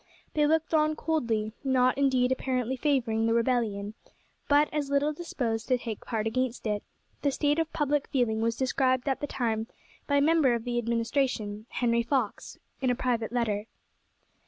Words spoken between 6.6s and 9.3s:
it. The state of public feeling was described at the